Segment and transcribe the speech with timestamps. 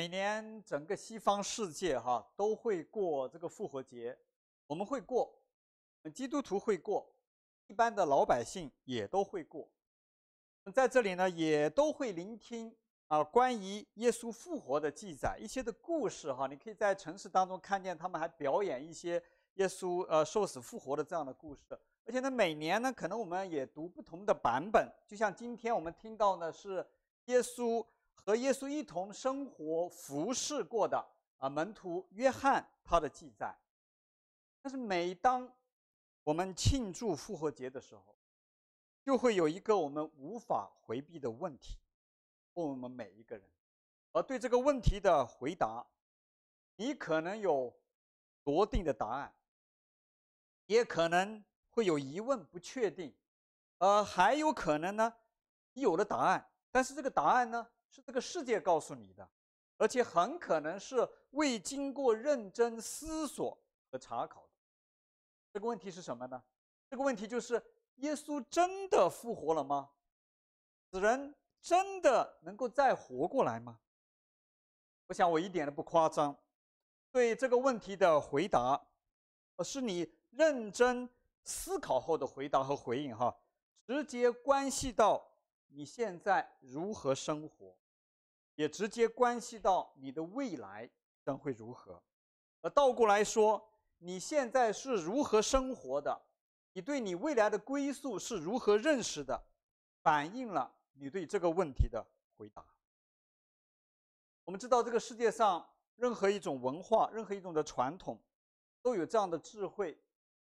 [0.00, 4.16] 每年整个西方世界哈都会过这个复活节，
[4.66, 5.30] 我们会过，
[6.14, 7.06] 基督徒会过，
[7.66, 9.68] 一般的老百姓也都会过。
[10.72, 12.74] 在这里呢，也都会聆听
[13.08, 16.46] 啊关于耶稣复活的记载，一些的故事哈。
[16.46, 19.22] 你可以在城市当中看见他们还表演一些
[19.56, 21.78] 耶稣呃受死复活的这样的故事。
[22.06, 24.90] 而且呢，每年呢，可能我们也读不同的版本。
[25.06, 26.86] 就像今天我们听到呢，是
[27.26, 27.84] 耶稣
[28.24, 31.04] 和耶稣一同生活、服侍过的
[31.38, 33.54] 啊门徒约翰他的记载。
[34.62, 35.50] 但是每当
[36.22, 38.14] 我们庆祝复活节的时候，
[39.02, 41.78] 就会有一个我们无法回避的问题，
[42.54, 43.50] 问我们每一个人。
[44.12, 45.86] 而对这个问题的回答，
[46.76, 47.74] 你可能有
[48.44, 49.32] 笃定的答案，
[50.66, 53.14] 也可能会有疑问、不确定，
[53.78, 55.14] 呃，还有可能呢，
[55.72, 59.28] 你有了答案，但是这个答案呢，是这个世界告诉你的，
[59.76, 63.58] 而且很可能是未经过认真思索
[63.90, 64.52] 和查考的。
[65.52, 66.42] 这个问题是什么呢？
[66.88, 67.62] 这个问题就是。
[67.96, 69.90] 耶稣真的复活了吗？
[70.90, 73.78] 死人真的能够再活过来吗？
[75.08, 76.34] 我想我一点都不夸张。
[77.12, 78.82] 对这个问题的回答，
[79.62, 81.06] 是你认真
[81.44, 83.36] 思考后的回答和回应哈，
[83.86, 85.22] 直接关系到
[85.66, 87.76] 你现在如何生活，
[88.60, 90.86] 也直接关系到你的未来
[91.24, 92.02] 将会如何。
[92.60, 96.20] 而倒过来说，你现在是如何生活的？
[96.74, 99.42] 你对你未来的归宿是如何认识的，
[100.02, 102.62] 反映了你对这个问题的回答。
[104.44, 108.20] 我们知道，这个世界上任何一种文化、任何一种的传统，
[108.82, 109.98] 都有这样的智慧，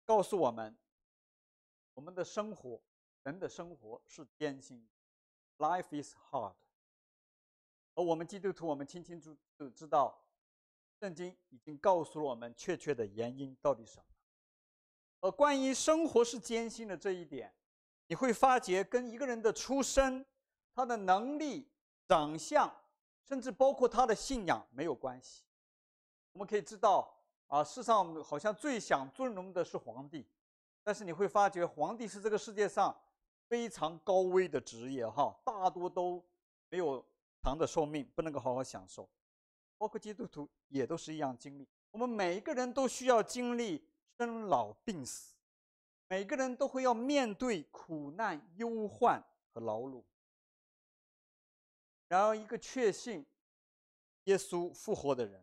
[0.07, 0.75] 告诉我们：
[1.93, 2.81] 我们的生活，
[3.25, 4.89] 人的生活是艰辛
[5.59, 6.55] ，Life is hard。
[7.95, 10.17] 而我们基督徒，我们清清楚楚知道，
[11.01, 14.05] 圣经已经告诉了我们确切的原因到底什么。
[15.21, 17.53] 而关于生活是艰辛的这一点，
[18.07, 20.25] 你会发觉跟一个人的出身、
[20.73, 21.69] 他的能力、
[22.09, 22.73] 长相，
[23.25, 25.43] 甚至包括他的信仰没有关系。
[26.33, 27.13] 我们可以知道，
[27.49, 30.27] 啊，世上好像最想尊荣的是皇帝，
[30.83, 32.97] 但是你会发觉，皇帝是这个世界上
[33.47, 36.25] 非常高危的职业，哈，大多都
[36.69, 37.05] 没有
[37.43, 39.09] 长的寿命，不能够好好享受。
[39.79, 43.87] 包括基督徒也都是一样经历，我们每一个人都需要经历。
[44.19, 45.35] 生老病死，
[46.07, 49.19] 每个人都会要面对苦难、忧患
[49.55, 50.05] 和劳碌。
[52.07, 53.25] 然而，一个确信
[54.25, 55.43] 耶稣复活的人，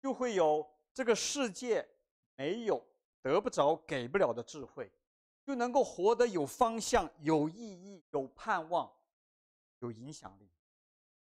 [0.00, 1.88] 就会有这个世界
[2.34, 2.84] 没有、
[3.22, 4.90] 得不着、给不了的智慧，
[5.44, 8.92] 就能够活得有方向、有意义、有盼望、
[9.78, 10.50] 有影响力，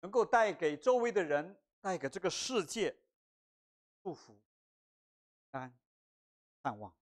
[0.02, 2.94] 能够带给周围的人、带给这个世界
[4.02, 4.38] 祝福、
[5.52, 5.74] 安。
[6.64, 6.94] 盼望，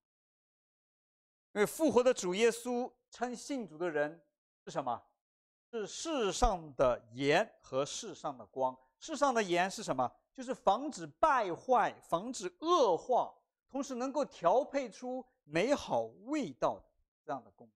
[1.53, 4.19] 因为复活的主耶稣称信主的人
[4.65, 4.99] 是什么？
[5.71, 8.75] 是世上的盐和世上的光。
[8.97, 10.11] 世上的盐是什么？
[10.33, 13.31] 就是防止败坏、防止恶化，
[13.69, 16.85] 同时能够调配出美好味道的
[17.23, 17.73] 这样的功能。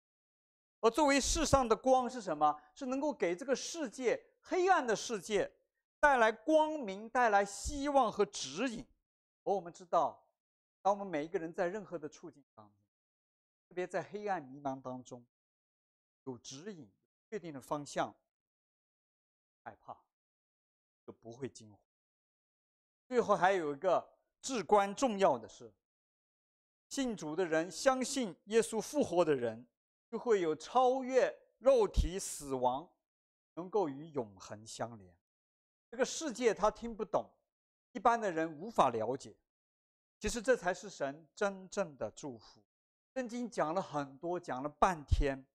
[0.82, 2.60] 而作为世上的光是什么？
[2.74, 5.52] 是能够给这个世界黑暗的世界
[6.00, 8.86] 带来光明、带来希望和指引。
[9.44, 10.22] 而我们知道。
[10.82, 12.76] 当我们每一个人在任何的处境当中，
[13.68, 15.26] 特别在黑暗迷茫当中，
[16.26, 16.88] 有指引、
[17.28, 18.14] 确定的方向，
[19.64, 19.98] 害怕
[21.04, 21.80] 就不会惊慌。
[23.08, 24.08] 最后还有一个
[24.44, 25.74] 至关重要的是，
[26.88, 29.66] 信主的人、相信耶稣复活的人，
[30.08, 32.88] 就会有超越肉体死亡，
[33.56, 35.14] 能够与永恒相连。
[35.90, 37.26] 这个世界他听不懂，
[37.92, 39.36] 一般的人无法了解。
[40.20, 42.62] 其实这才是神真正的祝福。
[43.14, 45.46] 圣经讲了很多，讲了半天，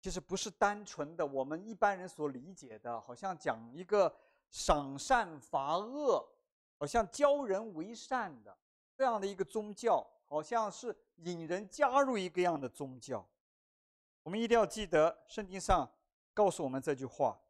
[0.00, 4.14] 其实不是单纯的我们一般人所理解的，好像讲一个
[4.50, 6.28] 赏善罚恶，
[6.78, 8.56] 好像教人为善的
[8.94, 13.26] 这样的一个宗教，好像是引人加入一个样的宗教。
[14.22, 15.90] 我们一定要记得，圣经上
[16.34, 17.40] 告诉我们这句话：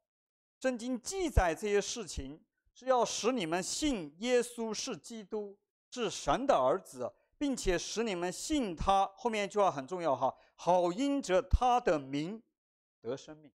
[0.58, 2.40] 圣经记载这些事情，
[2.72, 5.58] 是要使你们信耶稣是基督。
[5.92, 9.04] 是神的儿子，并且使你们信他。
[9.16, 12.40] 后面一句话很重要哈，好因着他的名
[13.00, 13.50] 得生命，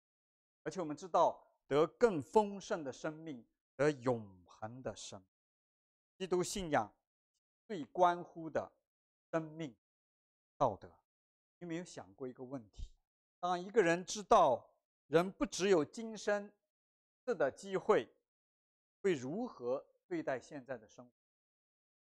[0.63, 3.45] 而且我们知道得更丰盛的生命，
[3.77, 5.23] 得永恒的生。
[6.17, 6.91] 基督信仰
[7.67, 8.73] 最关乎的
[9.31, 9.75] 生命
[10.57, 10.89] 道德。
[11.59, 12.89] 你有没有想过一个问题？
[13.41, 14.72] 当一个人知道
[15.13, 16.51] 人不只有今生
[17.27, 18.09] 的机会，
[19.03, 21.11] 会如何对待现在的生活。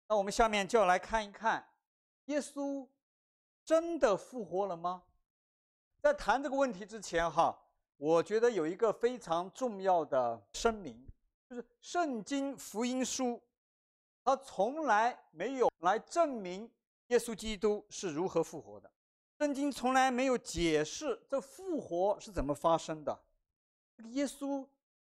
[0.08, 1.62] 那我们下面就要来看一看，
[2.24, 2.88] 耶稣
[3.66, 5.02] 真的复活了吗？
[6.00, 7.54] 在谈这个问题之前，哈，
[7.98, 11.06] 我觉得有一个非常重要的声明，
[11.50, 13.38] 就是圣经福音书，
[14.24, 16.70] 它从来没有来证明
[17.08, 18.90] 耶稣基督是如何复活的。
[19.42, 23.24] 圣经从来没有解释这复活是怎么发生的。
[24.10, 24.64] 耶稣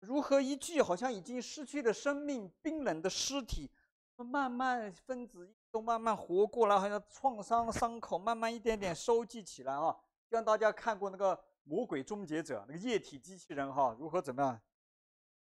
[0.01, 3.71] 如何一具好像已经失去了生命、冰冷的尸体，
[4.17, 9.95] 慢慢分子都慢慢活过来，好像创伤伤口慢慢一点点收集起来啊。
[10.31, 14.59] 让大家看过那个《魔鬼终结者》那个液体机器人哈，如何怎么样？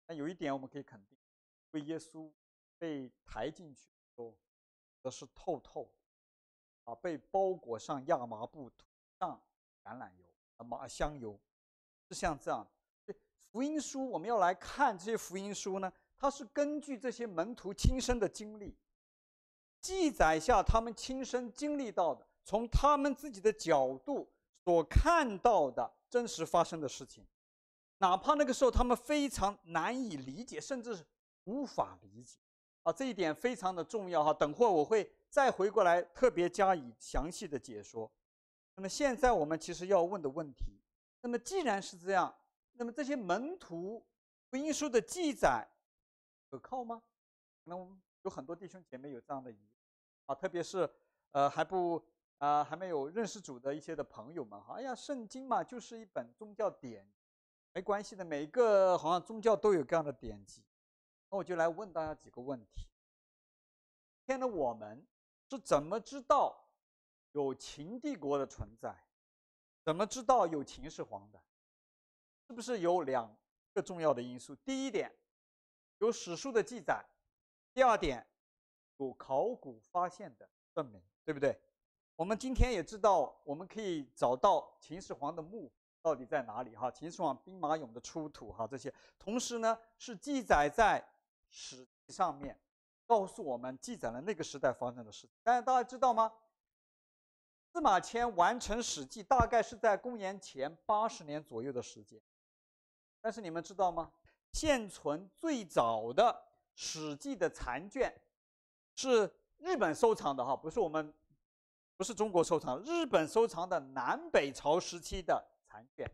[0.06, 1.18] 但有一点我们可以肯定，
[1.72, 2.32] 为耶稣
[2.78, 4.38] 被抬进去都
[5.02, 5.92] 都是透透
[6.88, 8.86] 啊，被包裹上亚麻布，涂
[9.20, 9.40] 上
[9.84, 11.38] 橄榄油，麻香油，
[12.10, 12.66] 是像这样。
[13.52, 18.74] 福音书，我们要来看这些福音书呢，它是根据这些门徒亲身的经历，
[19.82, 24.32] 记载下他们亲身经历到的，从他们自己的角度
[24.64, 27.26] 所看到的真实发生的事情，
[27.98, 31.06] 哪怕那个时候他们非常难以理解，甚至是
[31.44, 32.38] 无法理解
[32.88, 34.34] 啊，这一点非常的重要哈。
[34.34, 38.10] 等会我会再回过来特别加以详细的解说。
[38.76, 40.80] 那么现在我们其实要问的问题，
[41.20, 42.34] 那么既然是这样。
[42.80, 44.06] 那么这些门徒
[44.50, 45.68] 福音书的记载
[46.50, 47.02] 可靠吗？
[47.66, 49.68] 可能有很多弟兄姐妹有这样的疑问
[50.28, 50.90] 啊，特别是
[51.32, 51.98] 呃还不
[52.38, 57.06] 啊、呃、还没有认识主的一些的朋友们哈，哎呀，圣经嘛就是一本宗教典，
[57.74, 60.64] 没关系的，每一个好像宗教都有这样的典籍。
[61.30, 62.88] 那我就来问大家几个问题：
[64.26, 65.06] 今天的我们
[65.50, 66.70] 是怎么知道
[67.32, 68.96] 有秦帝国的存在？
[69.84, 71.42] 怎么知道有秦始皇的？
[72.48, 73.36] 是不是有两
[73.74, 74.56] 个重要的因素？
[74.56, 75.14] 第一点，
[76.00, 77.04] 有史书的记载；
[77.74, 78.26] 第二点，
[78.98, 81.60] 有考古发现的证明，对不对？
[82.16, 85.72] 我们今天也知道，我们可以找到秦始皇的墓
[86.02, 86.76] 到底在哪里？
[86.76, 91.06] 哈，秦始皇兵马俑的出土，哈，这些，同时呢，是记载在
[91.50, 92.60] 史上面，
[93.06, 95.32] 告诉我们记载了那个时代发生的事情。
[95.44, 96.32] 但是大家知道吗？
[97.72, 102.20] 司马迁完成史记大概是在公元前八十年左右的时间。
[103.22, 104.12] 但是你们知道吗？
[104.54, 106.24] 现存最早的
[106.74, 108.12] 《史记》的残卷
[108.96, 111.14] 是日本收藏的哈，不是我们，
[111.98, 116.10] 不是中国收藏，日本收藏的南北朝时期的残卷。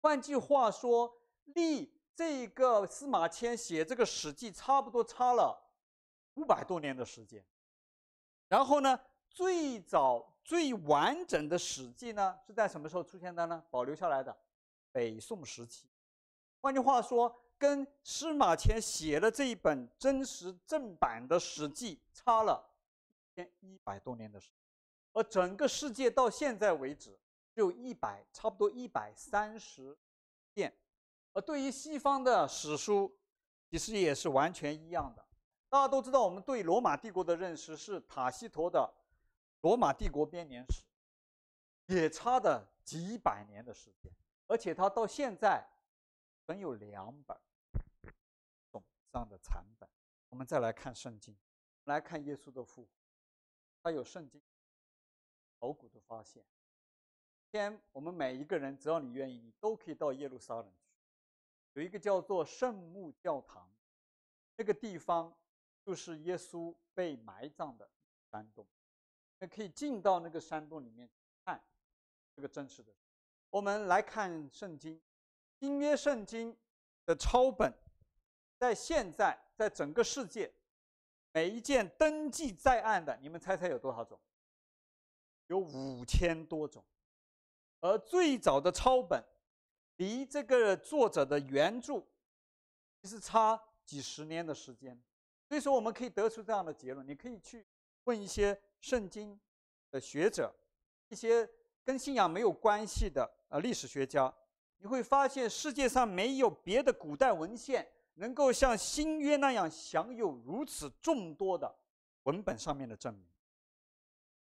[0.00, 1.14] 换句话说，
[1.44, 5.60] 历这个司马迁写这个《史记》差不多差了
[6.34, 7.44] 五百多年的时间。
[8.48, 9.00] 然后呢，
[9.30, 13.64] 最早最完整的《史记》呢是在什么时候出现的呢？
[13.70, 14.36] 保留下来的
[14.92, 15.88] 北宋时期。
[16.60, 22.64] 换句话说，跟司马迁写的这一本真实正版的《史记》差了
[23.32, 24.56] 一千一百多年的时间，
[25.12, 27.18] 而整个世界到现在为止
[27.54, 29.96] 只有一百，差不多一百三十
[30.54, 30.72] 卷。
[31.34, 33.14] 而对于西方的史书，
[33.70, 35.22] 其实也是完全一样的。
[35.68, 38.80] 大家都知道，我们对罗马帝国的认识是塔西佗的
[39.60, 40.82] 《罗马帝国编年史》，
[41.94, 44.10] 也差的几百年的时间，
[44.46, 45.68] 而且它到现在。
[46.46, 47.34] 总有两本
[48.70, 49.88] 总上的残本。
[50.28, 51.34] 我们再来看圣经，
[51.84, 52.86] 来看耶稣的父，
[53.82, 54.42] 他有圣经
[55.58, 56.44] 考古的发现。
[57.50, 60.93] 天我们每一个人，只要你愿意，你都可以到耶路撒冷去。
[61.74, 63.68] 有一个叫做圣墓教堂，
[64.56, 65.32] 那个地方
[65.84, 67.88] 就是耶稣被埋葬的
[68.30, 68.66] 山洞。
[69.38, 71.08] 那可以进到那个山洞里面
[71.44, 71.62] 看
[72.34, 72.92] 这个真实的。
[73.50, 75.00] 我们来看圣经。
[75.60, 76.54] 新约圣经
[77.06, 77.72] 的抄本，
[78.58, 80.52] 在现在在整个世界，
[81.32, 84.20] 每一件登记在案的，你们猜猜有多少种？
[85.46, 86.84] 有五千多种。
[87.80, 89.24] 而最早的抄本，
[89.96, 92.02] 离这个作者的原著，
[93.00, 95.00] 其实差几十年的时间。
[95.48, 97.66] 所以说，我们可以得出这样的结论：你可以去
[98.04, 99.38] 问一些圣经
[99.90, 100.52] 的学者，
[101.08, 101.48] 一些
[101.84, 104.32] 跟信仰没有关系的呃历史学家。
[104.78, 111.74] 你会发现世界上没有别的古代文献能够像新约那样享有如此众多的
[112.24, 113.26] 文本上面的证明，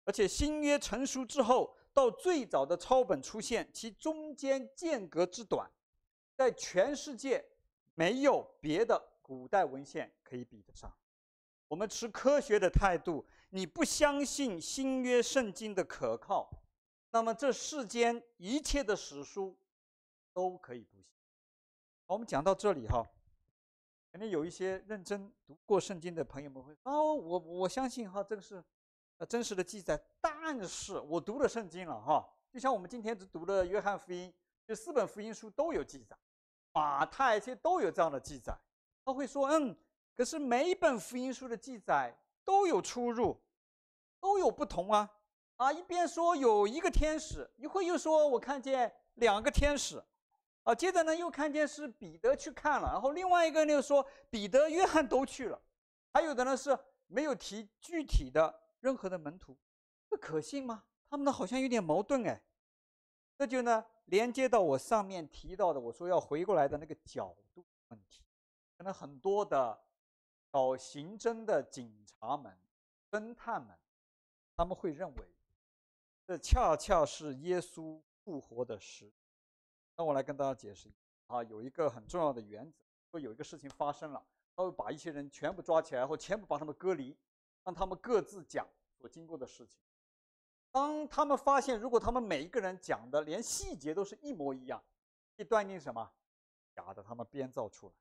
[0.03, 5.69] 而且新约成熟之后，到最早的抄本出现，其中间间隔之短，
[6.35, 7.45] 在全世界
[7.93, 10.91] 没有别的古代文献可以比得上。
[11.67, 16.49] 我们持科学的态度，你不相信新约圣经的可靠，
[17.11, 19.57] 那么这世间一切的史书。
[20.35, 21.05] 都可以不信。
[22.07, 23.05] 好，我们讲到这里哈，
[24.11, 28.63] 肯定有一些认真读过圣经的朋友们会哦，我我相信哈，这个是
[29.17, 29.99] 呃真实的记载。
[30.21, 34.33] 但是我读了圣经了哈，就像我们今天只读了约翰福音，
[34.65, 36.17] 这四本福音书都有记载，
[36.71, 38.53] 马太这些都有这样的记载。
[39.05, 39.75] 他会说嗯，
[40.15, 43.41] 可是每一本福音书的记载都有出入，
[44.19, 45.09] 都有不同啊
[45.57, 45.71] 啊！
[45.71, 50.01] 一边说有一个天使，一会又说我看见两个天使。
[50.63, 55.61] 啊，接着呢，又看见是彼得去看了，然后另外一个呢又说彼得、约翰都去了，
[56.13, 56.77] 还有的呢是
[57.07, 59.57] 没有提具体的任何的门徒，
[60.09, 60.83] 这可信吗？
[61.09, 62.43] 他们的好像有点矛盾哎。
[63.37, 68.21] 这就呢连接到我上面提到的，我说要回过来的那个角度问题，
[68.77, 69.81] 可能很多的
[70.51, 72.55] 搞刑侦的警察们、
[73.09, 73.73] 侦探们，
[74.57, 75.33] 他们会认为
[76.27, 79.09] 这恰恰是耶稣复活的时。
[79.95, 80.91] 那我来跟大家解释
[81.27, 84.21] 啊，有一个很重要的原则，说有一个事情发生了，
[84.55, 87.17] 他会把一些人全部抓起来，或全部把他们隔离，
[87.63, 88.67] 让他们各自讲
[88.99, 89.79] 所经过的事情。
[90.71, 94.83] 当他们发现，如果他们每一个人讲的连细节都是一模一样，
[95.35, 96.11] 可以断定什么？
[96.73, 97.93] 假的，他们编造出来。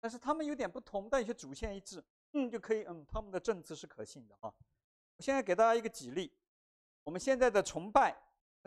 [0.00, 4.52] 但是他们有点不同，但有些主线一致，嗯，就可以，嗯，他们的证词是可信的啊。
[5.16, 6.32] 我现在给大家一个举例，
[7.02, 8.16] 我们现在的崇拜。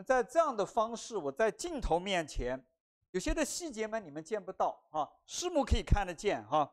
[0.06, 2.64] 在这样的方式，我在镜头面前，
[3.10, 6.72] 有些的细节们你们见不到啊，师母可以看得见哈，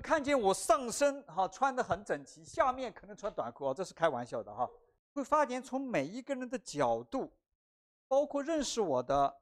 [0.00, 4.68] 看见我上身哈穿的很整齐，下面可能穿短裤啊，这是开玩笑的哈。
[5.12, 7.32] 会发现从每一个人的角度，
[8.08, 9.34] 包括认识我的、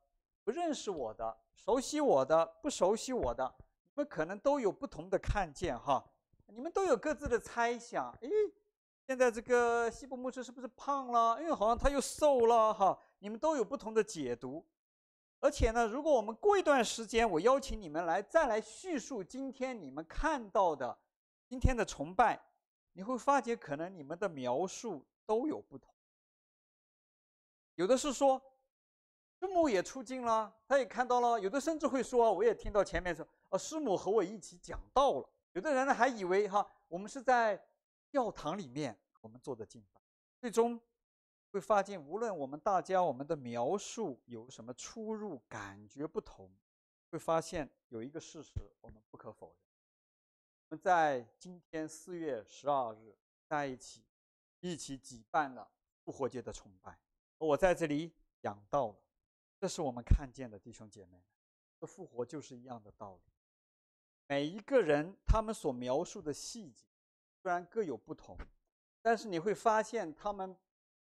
[0.44, 6.04] 不认识我的、熟悉我的、不熟悉我的，你们可能都有不同的看见哈，
[6.47, 8.30] 你们都有各自的猜想，诶。
[9.04, 11.37] 现在这个西部牧师是不是胖了？
[11.40, 12.97] 因为好像他又瘦了哈。
[13.18, 14.64] 你们都有不同的解读，
[15.42, 20.96] 而且呢，如果我们过一段时间，我邀请你们来再来叙述今天你们看到的
[21.46, 22.40] 今天的崇拜，
[22.92, 25.92] 你会发觉可能你们的描述都有不同。
[27.75, 28.40] 有的是说
[29.40, 35.28] 师母也出镜了，他也看到了；有的甚至会说，我也听到前面说，啊，师母和我一起讲道了。
[35.52, 37.62] 有的人呢还以为哈，我们是在。
[38.12, 39.99] 教堂里面，我们做的敬拜，
[40.38, 40.78] 最终
[41.52, 46.50] 会发现，无论我们大家我们的描述有什么出入，感觉不同，
[47.11, 49.56] 会发现有一个事实我们不可否认：
[50.71, 53.14] 我们在今天四月十二日
[53.47, 54.02] 在一起，
[54.61, 55.71] 一起举办了
[56.02, 56.99] 复活节的崇拜。
[57.37, 58.97] 我在这里讲到了，
[59.61, 61.23] 这是我们看见的弟兄姐妹，
[61.78, 63.32] 这复活就是一样的道理。
[64.26, 66.87] 每一个人他们所描述的细节。
[67.42, 68.38] 虽然各有不同，
[69.02, 70.56] 但是你会发现他们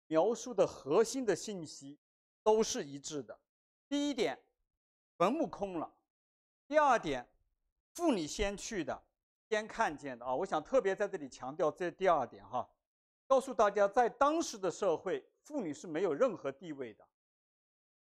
[0.09, 1.97] 描述的核心的信息
[2.43, 3.39] 都是一致的。
[3.89, 4.39] 第一点，
[5.17, 5.89] 坟墓空了；
[6.67, 7.27] 第二点，
[7.95, 9.03] 妇女先去的，
[9.49, 10.35] 先看见的啊。
[10.35, 12.69] 我想特别在这里强调这第二点哈，
[13.27, 17.07] 告诉大家，在当时的社会，妇女是没有任何地位的，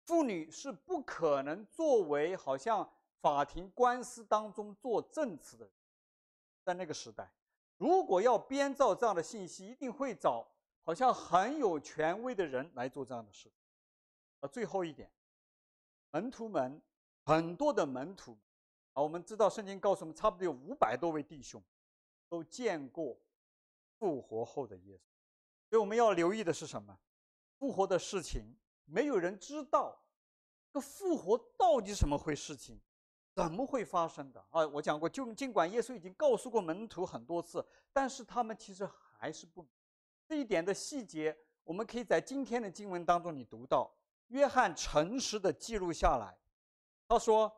[0.05, 2.89] 妇女是不可能作为好像
[3.21, 5.69] 法庭官司当中做证词的，
[6.63, 7.31] 在那个时代。
[7.77, 10.45] 如果要编造这样的信息，一定会找
[10.89, 13.47] 好像很有权威的人来做这样的事。
[14.39, 15.07] 啊，最后一点，
[16.09, 16.81] 门徒们
[17.25, 18.35] 很多的门徒，
[18.93, 21.63] 啊，我们知道圣经告诉我们，差不多有五百多位弟兄
[22.27, 23.15] 都见过
[23.99, 25.01] 复活后的耶稣。
[25.69, 26.97] 所以我们要留意的是什么？
[27.59, 28.41] 复活的事情，
[28.85, 29.95] 没有人知道，
[30.73, 32.81] 这复活到底什么回事情？
[33.35, 34.65] 怎么会发生的啊？
[34.65, 38.83] 我讲过，就尽管耶稣已经告诉过门徒很多次，但是他们其实
[39.19, 39.69] 还是不明
[40.29, 41.35] 这一点的细节。
[41.63, 43.91] 我们可以在今天的经文当中你读到，
[44.27, 46.37] 约翰诚实的记录下来。
[47.07, 47.51] 他说，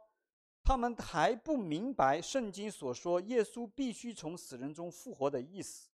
[0.63, 5.89] 他们还不明白圣经所说耶稣必须从死人中复活的意思。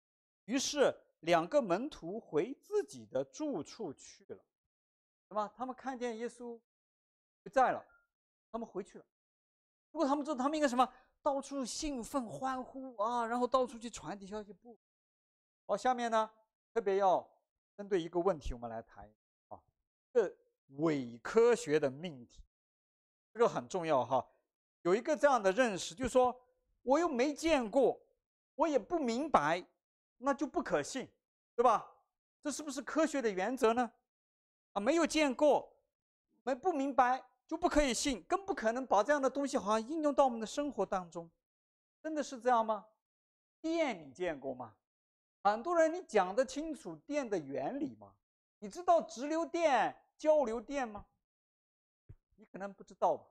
[0.46, 4.44] 于是两个门徒回自己的住处去了。
[5.28, 5.52] 什么？
[5.56, 6.60] 他们看见耶稣
[7.42, 7.84] 不在了，
[8.52, 9.06] 他们回去了。
[9.92, 10.88] 如果他们知道，他们应该什么？
[11.24, 14.54] 到处兴奋欢呼啊，然后到处去传递消息。
[14.54, 14.78] 不，
[15.66, 16.30] 好，下面呢，
[16.78, 17.28] 特别要
[17.76, 19.12] 针对一个问题，我们来谈
[19.48, 19.60] 啊，
[20.14, 20.32] 这
[20.76, 22.40] 伪科学的命题，
[23.34, 24.24] 这个很重要哈。
[24.84, 26.40] 有一个这样的认识，就是说
[26.84, 28.00] 我又没见过，
[28.54, 29.66] 我也不明白，
[30.18, 31.10] 那就不可信，
[31.56, 31.84] 对吧？
[32.44, 33.92] 这是不是科学的原则呢？
[34.74, 35.76] 啊，没有见过，
[36.44, 37.24] 没不明白。
[37.48, 41.28] 就不可以信，更不可能把这样的东西好像应用到我们的生活当中，
[42.04, 42.86] 真的是这样吗？
[43.62, 44.76] 电你见过吗？
[45.52, 48.14] 很多人你讲得清楚电的原理吗？
[48.60, 51.06] 你知道直流电、交流电吗？
[52.36, 53.26] 你可能不知道吧。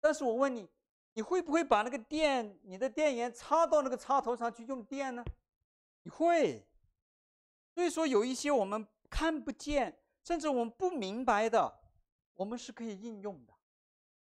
[0.00, 0.68] 但是我问你，
[1.14, 5.24] 你会不会把那个电，你的电源插到那个插头上去用电呢？
[6.02, 6.66] 你会。
[7.74, 11.80] 所以说，有一些我们看不见，甚至我们不明白的，
[12.34, 13.54] 我们是可以应用的。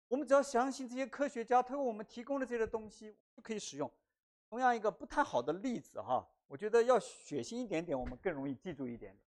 [0.07, 3.91] 我们只要相信这些科学家，通过我们提供的这些东西，就可以使用。
[4.49, 9.23] 同样一个不太好的例子哈，我觉得要血腥一点点，我们更容易记住一点点。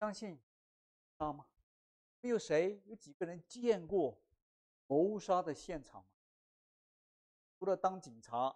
[0.00, 1.46] 相信，知道吗？
[2.20, 4.18] 没有谁有几个人见过
[4.86, 6.08] 谋杀的现场吗？
[7.58, 8.54] 除了当警察，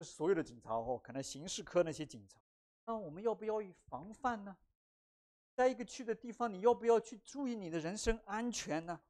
[0.00, 2.38] 所有的警察哦，可能刑事科那些警察，
[2.84, 3.56] 那我们要不要
[3.88, 4.56] 防范呢？
[5.54, 9.00] 在一个去的地方，你要不要去注意你的人身安全呢？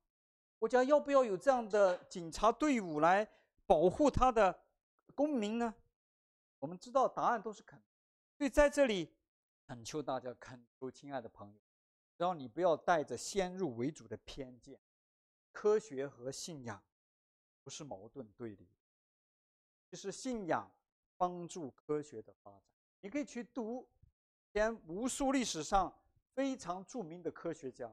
[0.59, 3.29] 国家要不要有这样的警察队伍来
[3.67, 4.65] 保护他的
[5.15, 5.75] 公民呢？
[6.63, 7.83] 我们知道答案都是肯，
[8.39, 9.13] 所以在这里
[9.67, 11.61] 恳求大家，恳求亲爱的朋友，
[12.17, 14.79] 只要你不要带着先入为主的偏见，
[15.51, 16.81] 科学和信仰。
[17.65, 18.69] 不是矛盾对立，
[19.89, 20.69] 就是信仰
[21.17, 22.63] 帮助科学的发展。
[23.01, 23.89] 你可以去读
[24.53, 25.93] 前无数历史上
[26.35, 27.89] 非常著名的科学家，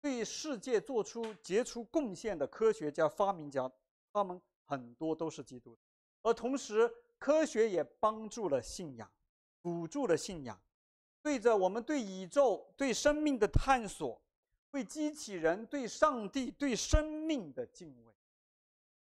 [0.00, 3.70] 对世界做出杰出贡献的科学家、发明家，
[4.12, 5.78] 他们很多都是基督徒。
[6.22, 9.08] 而同时，科学也帮助了信仰，
[9.62, 10.60] 辅助了信仰，
[11.22, 14.20] 对着我们对宇宙、对生命的探索，
[14.72, 18.14] 会激起人对上帝、对生命的敬畏。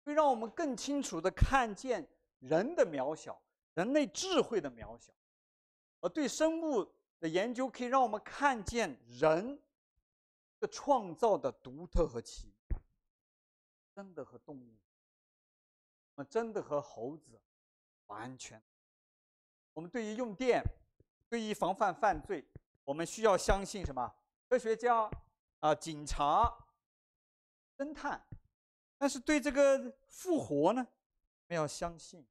[0.03, 2.05] 会让我们更清楚地看见
[2.39, 3.41] 人的渺小，
[3.73, 5.13] 人类智慧的渺小，
[6.01, 6.85] 而对生物
[7.21, 9.57] 的研究可以让我们看见人
[10.59, 12.81] 的创造的独特和奇妙。
[13.95, 14.75] 真的和动物，
[16.29, 17.39] 真的和猴子
[18.07, 18.61] 完全。
[19.73, 20.63] 我们对于用电，
[21.29, 22.45] 对于防范犯罪，
[22.83, 24.15] 我们需要相信什么？
[24.47, 25.09] 科学家
[25.59, 26.67] 啊，警察，
[27.75, 28.25] 侦探。
[28.97, 32.25] 但是对这个复活呢，我们要相信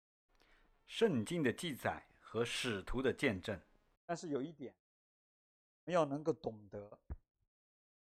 [0.87, 3.61] 圣经的记载和使徒的见证。
[4.07, 6.99] 但是有一点，我们要能够懂得，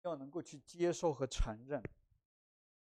[0.02, 1.82] 要能够去接受和承认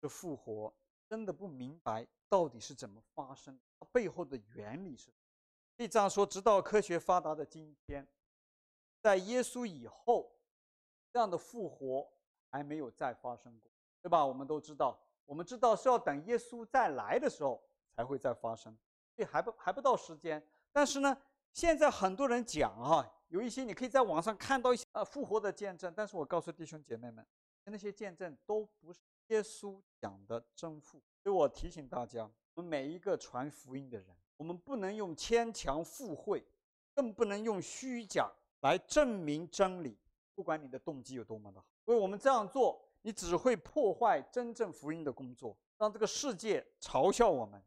[0.00, 0.72] 这复活，
[1.08, 5.16] 真的不明白到底是怎么发生，它背后的原理是什么。
[5.76, 8.06] 可以这样说，直到科学发达的今天，
[9.02, 10.32] 在耶稣以后，
[11.12, 12.08] 这样的复活
[12.48, 14.24] 还没有再发生过，对吧？
[14.24, 14.98] 我们都知道。
[15.26, 17.62] 我们知道是要等耶稣再来的时候
[17.94, 18.76] 才会再发生，
[19.14, 20.44] 所以还不还不到时间。
[20.72, 21.16] 但是呢，
[21.52, 27.26] 现在很多人讲哈，有一些你可以在网上看到一些呃复活的见证，但是我告诉弟兄姐妹们，
[27.64, 31.02] 那些见证都不是耶稣讲的真父。
[31.22, 36.44] 所以我提醒大家，我们每一个传福音的人，我们不能用牵强附会，
[36.94, 39.98] 更不能用虚假来证明真理，
[40.34, 41.66] 不管你的动机有多么的好。
[41.84, 42.80] 所以我们这样做。
[43.02, 47.58] 你只会破坏真正福音的工作，让这个世界嘲笑我们，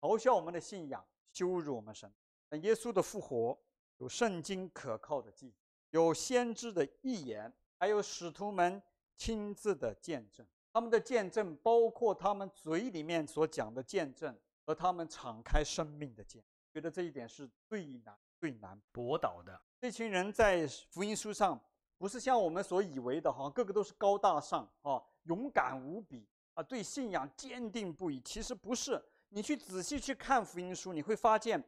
[0.00, 2.10] 嘲笑我们的信仰，羞辱我们神。
[2.48, 3.58] 但耶稣的复活
[3.98, 5.52] 有圣经可靠的记，
[5.90, 8.82] 有先知的预言，还有使徒们
[9.18, 10.46] 亲自的见证。
[10.72, 16.50] 他们的见证包括他们嘴里面所讲的见证和他们敞开生命的见证。
[16.72, 19.60] 觉得这一点是最难最难驳倒的。
[19.80, 21.60] 这群人在福音书上。
[21.98, 28.18] 不是像我们所以为的哈，个个都是高大上啊，勇敢无比啊，对信仰坚定不移。
[28.22, 31.62] 其实不是，你去仔细去看福音书，你会发现，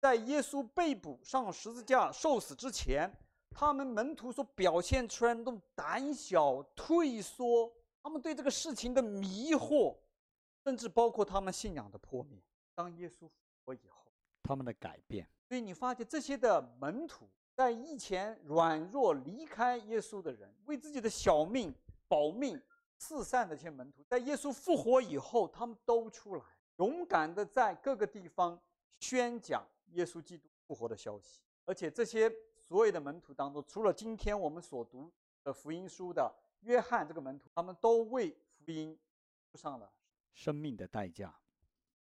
[0.00, 3.08] 在耶稣被捕上十字架受死之前，
[3.50, 9.96] 他们门徒所表现出来的那种胆小退缩，他们对这个事情的迷惑，
[10.64, 12.42] 甚至包括他们信仰的破灭。
[12.74, 13.32] 当耶稣复
[13.64, 14.10] 活以后，
[14.42, 15.28] 他们的改变。
[15.48, 17.28] 所以你发现这些的门徒。
[17.58, 21.74] 在以前软弱离开耶稣的人，为自己的小命
[22.06, 22.62] 保命
[22.98, 26.44] 四散的这些门徒，在耶稣复活以后，他们都出来，
[26.76, 28.56] 勇敢的在各个地方
[29.00, 31.40] 宣讲耶稣基督复活的消息。
[31.64, 32.32] 而且这些
[32.68, 35.10] 所有的门徒当中，除了今天我们所读
[35.42, 38.98] 的福音书的约翰这个门徒，他们都为福音
[39.50, 39.90] 付上了
[40.32, 41.34] 生命的代价，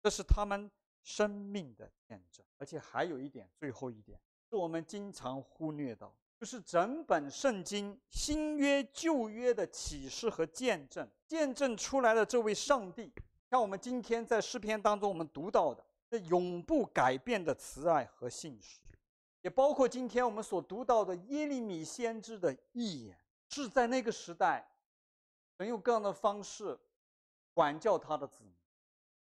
[0.01, 0.69] 这是他们
[1.03, 2.45] 生命的见证。
[2.57, 4.19] 而且还有一点，最后一点。
[4.49, 13.11] 是我们经常忽略到，就是整本圣经新约旧约的启示和见证，见证出来的这位上帝，
[13.49, 18.79] 像我们今天在诗篇当中我们读到的，这永不改变的慈爱和信实，
[19.41, 23.17] 也包括今天我们所读到的耶利米先知的预言，
[23.49, 24.67] 是在那个时代，
[25.57, 26.77] 能用各样的方式
[27.53, 28.53] 管教他的子民，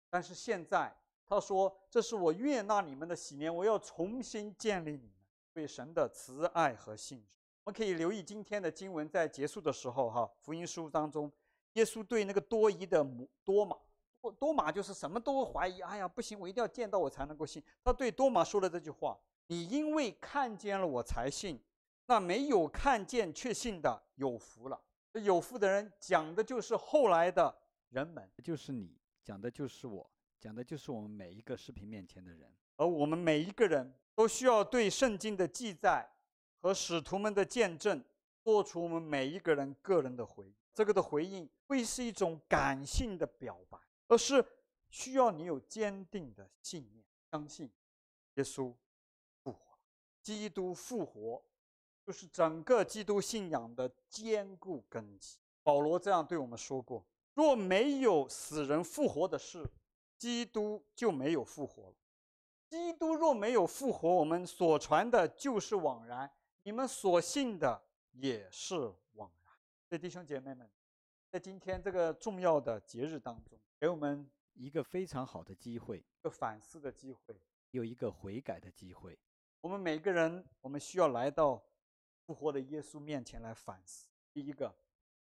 [0.09, 0.95] 但是现在。
[1.25, 5.13] 他说：“这是我悦纳你们的喜年，我要重新建立你们
[5.53, 7.25] 对神的慈爱和信。”
[7.63, 11.31] 我们可以留意今天的经文，在结束的时候，哈，福音书当中，
[11.73, 13.75] 耶稣对那个多疑的母多马，
[14.37, 17.63] 多马就是什么都怀疑，哎呀，不行，我一定要见到我才能够信。
[17.81, 21.59] 他对多马说了这句话：“你因为看见了我才信，
[22.05, 24.81] 那没有看见却信的有福了。”
[25.23, 27.55] 有福的人讲的就是后来的
[27.89, 36.09] 人们，就是你讲的就是我，讲的就是我们每一个视频面前的人，而我们每一个人都需要对圣经的记载
[36.61, 38.03] 和使徒们的见证
[38.43, 40.55] 做出我们每一个人个人的回应。
[40.73, 43.77] 这个的回应会是一种感性的表白。
[44.07, 44.45] 而是
[44.89, 47.71] 需要你有坚定的信念，相信
[48.35, 48.71] 耶稣
[49.41, 49.77] 复活，
[50.21, 51.43] 基督复活
[52.05, 55.37] 就是整个基督信仰的坚固根基。
[55.63, 59.65] 保罗这样对我们说过：若没有死人复活的事，
[60.17, 61.95] 基督就没有复活了。
[62.69, 66.29] 基督若没有复活，我们所传的就是枉然，
[66.63, 68.75] 你们所信的也是
[69.13, 69.53] 枉然。
[69.87, 70.69] 所以弟兄姐妹们，
[71.29, 77.39] 在今天这个重要的节日当中，给我们一个非常好的机会，一个反思的机会，
[77.71, 79.17] 有一个悔改的机会。
[79.61, 81.63] 我们每个人，我们需要来到
[82.25, 84.05] 复活的耶稣面前来反思。
[84.33, 84.73] 第一个，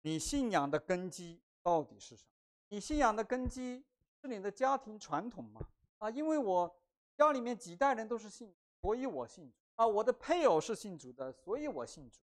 [0.01, 2.31] 你信仰的根基到底是什么？
[2.69, 3.83] 你信仰的根基
[4.21, 5.61] 是你的家庭传统吗？
[5.99, 6.75] 啊，因为我
[7.15, 9.57] 家里面几代人都是信，所以我信主。
[9.75, 12.19] 啊，我的配偶是信主的，所以我信主。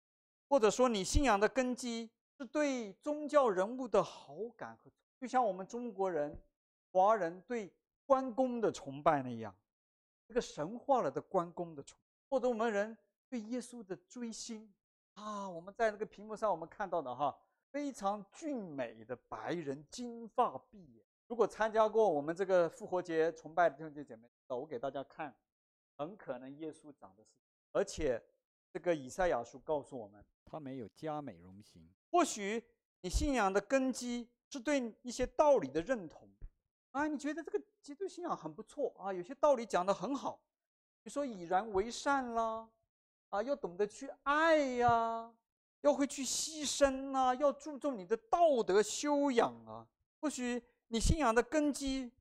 [0.47, 4.89] 或者说，你信仰的根基是对宗教人物的好感和。
[5.19, 6.39] 就像我们中国人、
[6.91, 7.71] 华人对
[8.05, 9.53] 关公的崇拜那样，
[10.27, 12.97] 这个神化了的关公的崇，或者我们人
[13.29, 14.73] 对耶稣的追星
[15.13, 17.37] 啊，我们在那个屏幕上我们看到的哈，
[17.71, 21.05] 非常俊美的白人，金发碧眼。
[21.27, 25.35] 如果参加过我们这个复活节崇拜的弟兄姐妹，我给大家看，
[25.95, 27.29] 很可能耶稣长得是，
[27.71, 28.21] 而且
[28.71, 31.87] 这个以赛亚书告诉我们，他没有加美容型。
[32.11, 32.63] 或许
[33.01, 34.29] 你信仰的根基。
[34.51, 36.27] 是对一些道理的认同，
[36.89, 40.41] 啊，你觉得这个基督信仰很不错啊，有些道理讲得很好，
[41.03, 42.67] 比如说以人为善啦，
[43.29, 45.31] 啊，要懂得去爱呀，
[45.81, 49.87] 要会去牺牲啊，要注重你的道德修养啊。
[50.19, 52.11] 或许你信仰的根基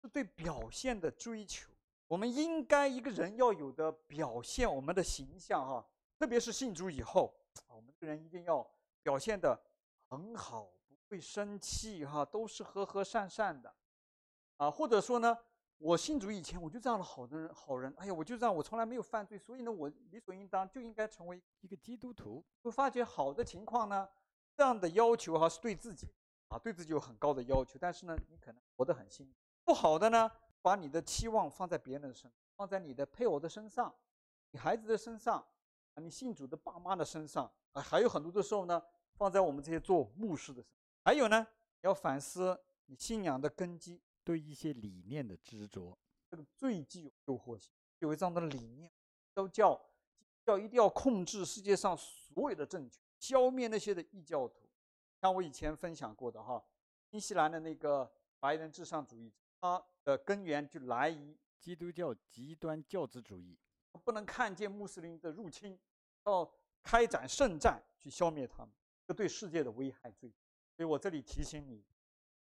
[0.00, 1.70] 是对表现的追求，
[2.06, 5.84] 我们应该一个人要有的表现，我们的形象哈，
[6.18, 7.34] 特别是信主以后，
[7.68, 8.64] 我们这个人一定要
[9.02, 9.60] 表现得
[10.08, 10.70] 很好。
[11.10, 13.74] 不会生气哈，都是和和善善的，
[14.58, 15.36] 啊，或者说呢，
[15.82, 22.44] 我信主以前我就这样的好的人好人，哎呀，我就这样，我从来没有犯罪，所以呢，我理所应当就应该成为一个基督徒。
[22.60, 24.06] 会发觉好的情况呢，
[24.54, 26.06] 这样的要求哈是对自己
[26.48, 29.32] 啊，对自己有很高的要求，但是呢，你可能活得很辛苦。
[29.64, 33.94] 不好的呢，把你的期望放在别人的身上，放在你的配偶的身上，
[34.50, 35.42] 你孩子的身上，
[35.94, 38.82] 啊，你信主的爸妈的身上，啊，还有很多的时候呢，
[39.14, 40.80] 放在我们这些做牧师的身上。
[41.02, 41.46] 还有呢，
[41.80, 45.96] 要反思你信仰的根基，对一些理念的执着，
[46.28, 47.72] 这个最具有诱惑性。
[47.98, 48.90] 有一这样的理念，
[49.34, 49.80] 都叫
[50.46, 54.68] 要一定要控制世界上所有的政权，消灭那些的异教徒。
[55.20, 56.62] 像我以前分享过的哈，
[57.10, 59.30] 新西兰的那个白人至上主义，
[59.60, 63.58] 它的根源就来于基督教极端教子主义，
[64.02, 65.78] 不能看见穆斯林的入侵，
[66.24, 66.50] 要
[66.82, 68.72] 开展圣战去消灭他们，
[69.06, 70.36] 这对世界的危害最大。
[70.74, 71.84] 所以我这里提醒你，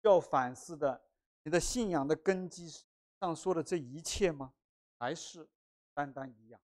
[0.02, 1.02] 要反思的，
[1.48, 2.68] 你的信仰的根基
[3.18, 4.52] 上说的这一切吗？
[4.98, 5.48] 还是
[5.94, 6.60] 单单一样？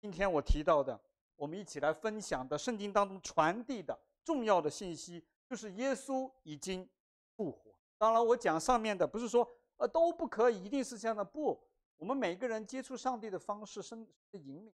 [0.00, 0.98] 今天我提到的，
[1.34, 6.88] 我们一起来分享的圣经当中传递的重要的信息，就是耶稣已经
[7.36, 7.78] 复活。
[7.98, 11.22] 当然，我讲上面的不是说呃都不可以，一定是这样的。
[11.22, 11.62] 不，
[11.98, 14.72] 我们每个人接触上帝的方式、生的引领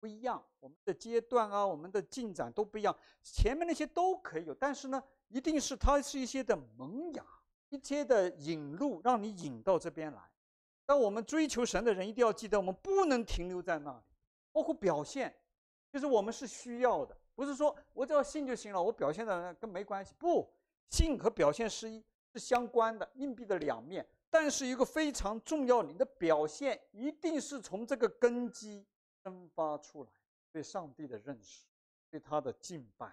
[0.00, 2.94] 不一样，我们的阶段啊，我们的进展都不一样。
[3.22, 7.24] 前面那些都可以有，但是呢，一定是它是一些的萌芽，
[7.72, 10.20] 一切的引路，让你引到这边来。
[10.84, 14.04] 但我们追求神的人，一定要记得，我们不能停留在那里。
[14.52, 15.34] 包括表现，
[15.90, 20.12] 就是我们是需要的，不是说我只要信就行了，我表现的跟没关系。
[20.18, 20.46] 不，
[20.90, 22.04] 信和表现是一
[22.34, 24.06] 是相关的，硬币的两面。
[24.28, 28.86] 但是一个非常重要，你的表现一定是从这个根基
[29.22, 30.10] 生发出来，
[30.52, 31.64] 对上帝的认识，
[32.10, 33.10] 对他的敬拜，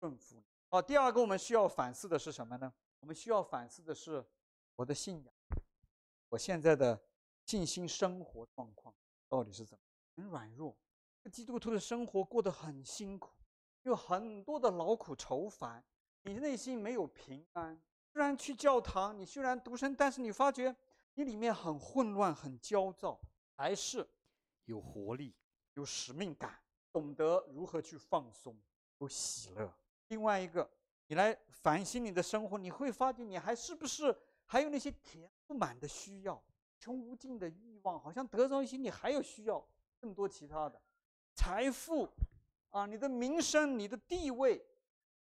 [0.00, 0.42] 顺服。
[0.68, 2.72] 好，第二个我们需要反思的是什么呢？
[3.04, 4.24] 我们需要反思的是
[4.76, 5.34] 我的信仰，
[6.30, 6.98] 我现在的
[7.44, 8.94] 信心生活状况
[9.28, 9.84] 到底是怎么？
[10.16, 10.74] 很软弱，
[11.30, 13.30] 基督徒的生活过得很辛苦，
[13.82, 15.84] 有很多的劳苦愁烦，
[16.22, 17.78] 你内心没有平安。
[18.10, 20.74] 虽然去教堂，你虽然独身，但是你发觉
[21.12, 23.20] 你里面很混乱、很焦躁，
[23.54, 24.08] 还是
[24.64, 25.36] 有活力、
[25.74, 26.58] 有使命感，
[26.90, 28.58] 懂得如何去放松、
[28.96, 29.70] 有喜乐。
[30.08, 30.66] 另外一个，
[31.14, 34.12] 你来反省你的生活，你会发觉你还是不是
[34.46, 36.42] 还有那些填不满的需要，
[36.80, 39.64] 穷无尽的欲望，好像得到一些你还有需要
[40.00, 40.82] 更多其他的。
[41.32, 42.12] 财富
[42.70, 44.60] 啊，你的名声、你的地位，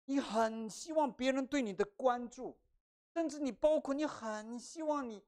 [0.04, 2.54] 你很希望别人对你的关注，
[3.14, 5.24] 甚至你包括你很希望你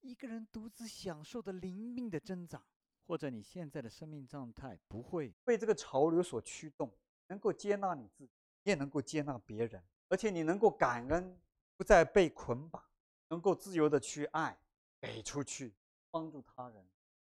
[0.00, 2.60] 一个人独自享受的灵命的增长，
[3.06, 6.92] 或者你现在的生命状态不会被这个潮流所驱动，
[7.28, 8.32] 能够接纳你自己，
[8.64, 9.80] 也能够接纳别人，
[10.12, 11.40] 而且你能够感恩，
[11.74, 12.84] 不再被捆绑。
[13.28, 14.54] 能够自由的去爱，
[15.00, 15.72] 给出去，
[16.10, 16.86] 帮助他人。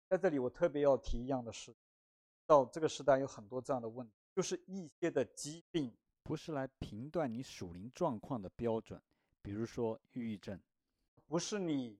[0.07, 1.75] 在这里，我特别要提一样的事：
[2.45, 9.01] 到这个时代有很多这样的问题，就是一些的疾病不是来评断你属灵状况的标准。
[9.41, 10.59] 比如说抑郁症，
[11.25, 11.97] 不是你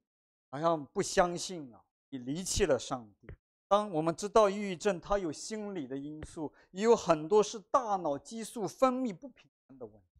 [0.51, 3.27] 好像不相信了，你离弃了上帝。
[3.67, 10.16] 当我们知道抑郁症它有心理的因素，也有很多是大脑激素分泌不平衡的问题。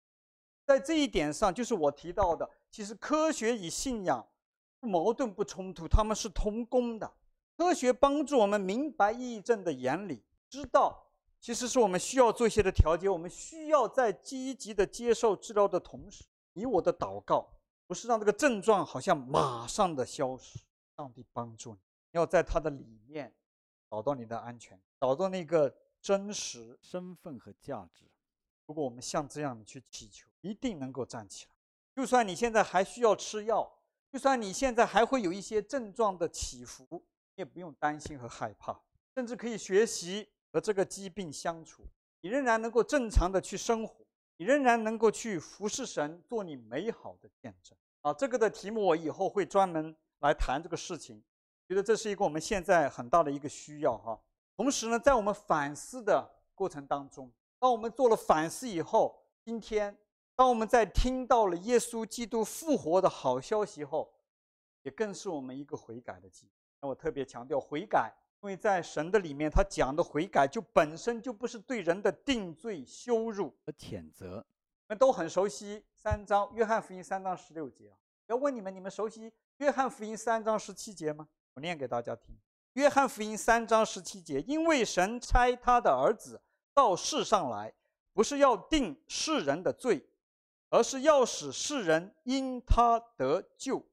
[0.67, 4.27] 在这一点上，就是我提到的，其实科学与信仰
[4.82, 7.10] 不矛盾不冲突，他们是同工的。
[7.56, 11.08] 科学帮助我们明白抑郁症的原理，知道
[11.39, 17.49] 其实是我们需要做一些的调节，我们需要在积极的接受治疗的同时，你我的祷告
[17.88, 20.60] 不是让这个症状好像马上的消失，
[20.97, 21.80] 上帝帮助你，
[22.12, 23.34] 要在他的里面
[23.89, 28.03] 找到你的安全，找到那个真实身份和价值。
[28.67, 31.51] 如果我们像这样去祈求，一定能够站起来。
[31.95, 33.67] 就算你现在还需要吃药，
[34.12, 37.01] 就算你现在还会有一些症状的起伏，你
[37.38, 38.77] 也不用担心和害怕，
[39.15, 41.88] 甚至可以学习和这个疾病相处。
[42.19, 47.75] 你仍然能够正常的去生活，你仍然能够去服侍神，做你美好的见证。
[48.01, 51.23] 啊，这个的题目我以后会专门来谈这个事情，
[51.69, 54.19] 觉得这是一个我们现在很大的一个需要哈。
[54.58, 57.32] 同时呢，在我们反思的过程当中。
[57.60, 59.98] 当我们做了反思以后，今天，
[60.36, 64.13] 当我们在听到了耶稣基督复活的好消息后，
[64.84, 66.52] 也更是我们一个悔改的机会。
[66.82, 74.46] 那我特别强调悔改，因为在神的里面，他讲的悔改就本身就不是对人的定罪、羞辱和谴责。
[74.88, 77.98] 我们都很熟悉三章，约翰福音三章十六节啊。
[78.28, 81.28] 要问你们，你们熟悉约翰福音三章十七节吗？
[81.56, 82.38] 我念给大家听：
[82.74, 86.39] 约翰福音三章十七节，因为神差他的儿子。
[86.78, 87.74] 到世上来，
[88.13, 90.08] 不是要定世人的罪，
[90.70, 93.84] 而是要使世人因他得救。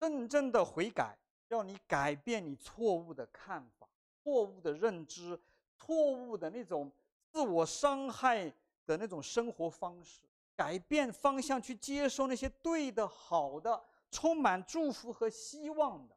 [0.00, 3.86] 真正的悔改，要你改变你错误的看法、
[4.22, 5.38] 错误的认知、
[5.76, 6.90] 错误的那种
[7.30, 8.50] 自我伤害
[8.86, 10.22] 的那种生活方式，
[10.56, 13.78] 改变方向，去接受那些对的、好的、
[14.10, 16.16] 充满祝福和希望的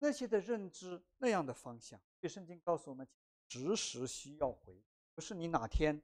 [0.00, 1.96] 那些的认知，那样的方向。
[2.18, 3.06] 所以圣经告诉我们，
[3.46, 4.82] 时时需要悔。
[5.14, 6.00] 不是你哪天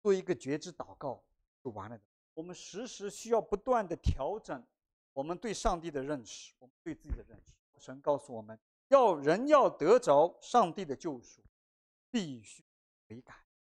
[0.00, 1.22] 做一个觉知祷告
[1.62, 2.04] 就完了的。
[2.34, 4.64] 我们时时需要不断的调整
[5.12, 7.52] 我们对上帝的认识，我们对自己的认识。
[7.78, 11.42] 神告诉我们要人要得着上帝的救赎，
[12.10, 12.62] 必须
[13.08, 13.34] 悔改。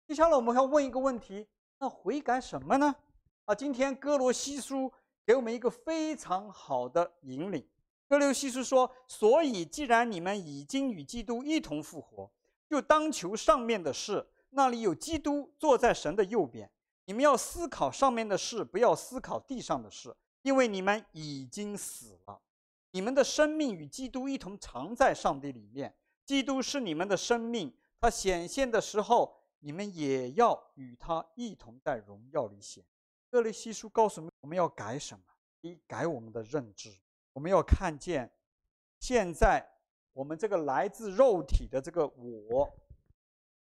[0.06, 1.48] 接下来我们要问一个问题：
[1.80, 2.93] 那悔改什么呢？
[3.46, 4.91] 啊，今天哥罗西书
[5.26, 7.65] 给我们一个非常好的引领。
[8.10, 12.30] 哥罗西书说：所以既然你们已经与基督一同复活，
[12.69, 14.28] 就当求上面的事。
[14.55, 16.69] 那里有基督坐在神的右边，
[17.05, 22.39] 你们要思考上面的事，不要思考地上的事，因为你们已经死了，
[22.91, 25.95] 你们的生命与基督一同藏在上帝里面。
[26.25, 32.85] 基督是你们的生命，他显现的时候，你们也要与他一同在荣耀里显。
[33.29, 35.23] 歌罗西书告诉我们，我们要改什么？
[35.61, 36.95] 一改我们的认知，
[37.33, 38.31] 我们要看见，
[38.99, 39.67] 现在
[40.13, 42.71] 我们这个来自肉体的这个我。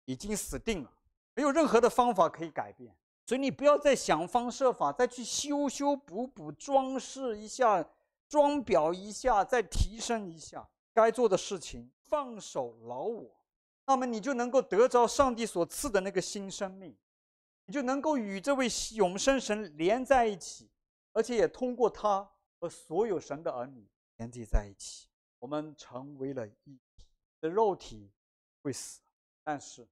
[0.07, 0.91] 已经死定了，
[1.35, 7.85] 没有任何的方法可以改变，所以你不要再想方设法再去修修补补、装饰一下、
[8.29, 10.65] 装裱一下、再提升一下。
[10.93, 13.37] 该做的事情，放手老我，
[13.85, 16.95] 那么你就能够得着上帝所赐的那个新生命，
[17.65, 20.69] 你就能够与这位永生神连在一起，
[21.11, 22.25] 而且也通过他
[22.59, 26.79] 和所有神的儿女连接在一起，我们成为了一体。
[27.39, 28.09] 的肉体
[28.61, 29.01] 会死。
[29.43, 29.87] 但是，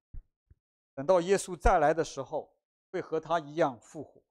[0.96, 2.52] 等到耶稣再来的时候，
[2.90, 4.22] 会和他一样复活。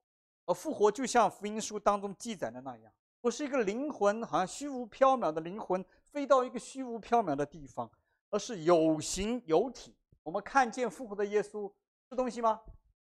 [0.47, 7.91] 而复活就像福音书当中记载的那样，不是一个灵魂，好像虚无缥缈的灵魂飞到一个虚无缥缈的地方，
[8.31, 9.95] 而是有形有体。
[10.23, 11.71] 我们看见复活的耶稣
[12.09, 12.61] 吃东西吗？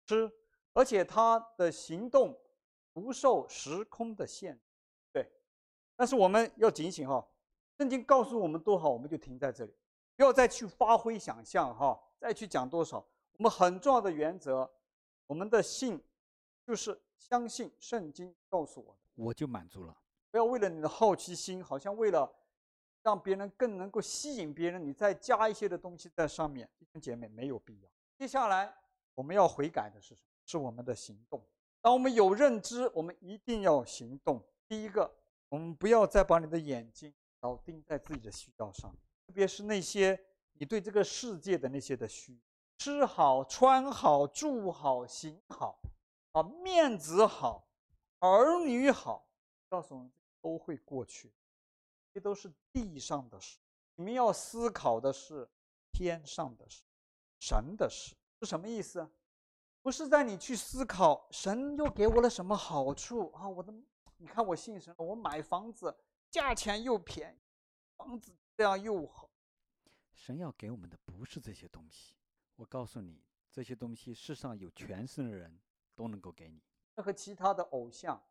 [0.08, 0.32] 吃，
[0.74, 2.36] 而且他的行动
[2.94, 4.62] 不受时空的限制。
[5.14, 5.32] 对，
[5.96, 7.24] 但是我们要警醒哈，
[7.78, 9.74] 圣经告诉我们多好，我们就停在这里，
[10.16, 12.00] 不要再去发挥想象哈。
[12.20, 13.04] 再去讲多少？
[13.38, 14.70] 我们很重要的原则，
[15.28, 16.00] 我们的信
[16.66, 19.98] 就是相信圣经告诉我的，我就满足了。
[20.30, 22.32] 不要为了你的好奇心，好像为了
[23.02, 26.70] 让别人更能够吸引别人，你再加一些的东西在上面。
[26.78, 27.90] 弟兄姐妹，没有必要。
[28.16, 28.74] 接下来
[29.16, 30.30] 我们要悔改的是什么？
[30.46, 31.44] 是我们的行动。
[31.82, 34.42] 当我们有认知，我们一定要行动。
[34.68, 35.12] 第一个，
[35.50, 40.18] 我们不要再把你的眼睛老盯在自己的需要上，特别是那些
[40.54, 42.40] 你对这个世界的那些的需，
[42.84, 45.80] 吃好、穿好、住好、行好，
[46.32, 47.68] 啊，面子好，
[48.18, 49.28] 儿女好，
[49.70, 51.32] 告诉我们都会过去，
[52.12, 53.60] 这都是地上的事。
[53.94, 55.48] 你们要思考的是
[55.92, 56.84] 天上的事，
[57.40, 59.08] 神的事是什么意思？
[59.84, 63.48] 不是在你去思考神又给我了什么好处啊？
[63.48, 63.72] 我的，
[64.18, 65.96] 你看我信神，我买房子
[66.32, 67.40] 价钱又便宜，
[67.96, 69.30] 房子这样又好。
[70.12, 72.16] 神要给我们的不是这些东西。
[72.56, 73.20] 我告诉你，
[73.52, 75.60] 这些东西世上有权势的人
[75.96, 76.62] 都能够给你，
[76.96, 78.22] 任何其他的偶像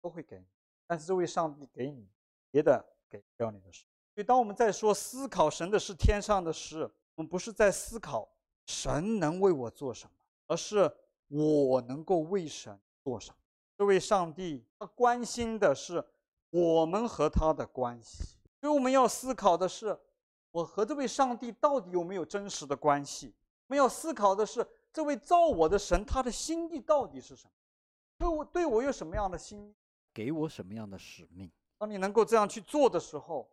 [0.00, 0.46] 都会给你，
[0.86, 2.08] 但是这位上帝给你
[2.50, 3.86] 别的给不了你的事。
[4.14, 6.82] 所以当我们在说思考神的是、天上的事，
[7.14, 8.28] 我们不是在思考
[8.66, 10.12] 神能为我做什么，
[10.48, 10.94] 而是
[11.28, 13.36] 我能够为神做什么。
[13.78, 16.04] 这位上帝他关心的是
[16.50, 18.22] 我们和他的关系，
[18.60, 19.98] 所以我们要思考的是
[20.50, 23.34] 我和这位上帝到底有没有真实的关系。
[23.72, 27.52] 我们要思考的是，这位造我的神，他的心意到底是什么？
[28.18, 29.74] 对我对我有什么样的心意？
[30.12, 31.50] 给我什么样的使命？
[31.78, 33.50] 当你能够这样去做的时候，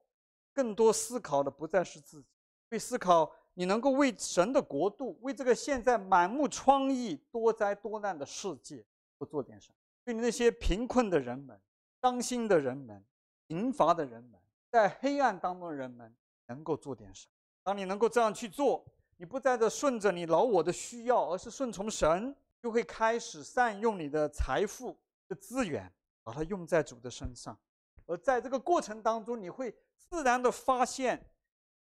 [0.54, 2.28] 更多思考的不再是自己，
[2.70, 8.86] 会思考你能够为神的国度，为这个现在满目疮痍、多灾多难的世界，
[9.18, 9.76] 多做点什么？
[10.04, 11.58] 对你那些贫困的人们、
[12.02, 13.02] 伤心的人们、
[13.48, 14.38] 贫乏的人们，
[14.70, 16.14] 在黑暗当中的人们，
[16.48, 17.32] 能够做点什么？
[17.64, 18.86] 当你能够这样去做。
[19.20, 25.92] 你不再的顺着你老我的需要，而是顺从神，就会开始善用你的财富的资源，
[26.24, 27.60] 把它用在主的身上。
[28.06, 31.22] 而在这个过程当中，你会自然的发现，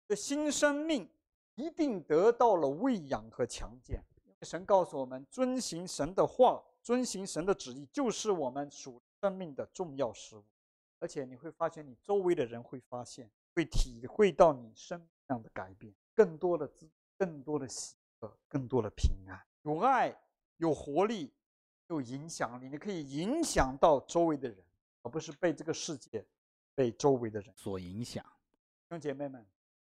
[0.09, 1.09] 的新生命
[1.55, 4.05] 一定得到了喂养和强健。
[4.42, 10.44] 神告诉我们，遵行神的话，遵行神的旨意，就是我们属生命的重要事物。
[10.98, 16.68] 而且你会发现，你周围的人会发现，会体会到你生命上的改变，更多的。
[17.19, 20.17] 更多的喜乐，更多的平安，有爱，
[20.59, 21.35] 有活力，
[21.89, 22.69] 有影响力。
[22.69, 24.65] 你可以影响到周围的人，
[25.03, 26.25] 而不是被这个世界、
[26.75, 28.25] 被周围的人所影响。
[28.25, 29.45] 弟兄姐妹们，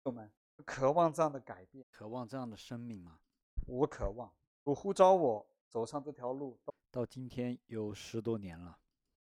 [0.03, 0.31] 我们
[0.65, 3.19] 渴望这样的改变，渴望这样的生命吗？
[3.67, 4.33] 我渴望。
[4.63, 6.57] 我呼召我走上这条路，
[6.89, 8.79] 到今天有十多年了。